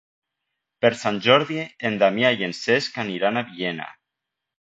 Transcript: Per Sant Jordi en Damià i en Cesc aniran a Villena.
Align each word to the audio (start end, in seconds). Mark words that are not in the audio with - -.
Per 0.85 0.89
Sant 1.01 1.19
Jordi 1.25 1.59
en 1.89 1.99
Damià 2.03 2.31
i 2.39 2.47
en 2.47 2.55
Cesc 2.61 2.97
aniran 3.05 3.39
a 3.39 3.45
Villena. 3.51 3.87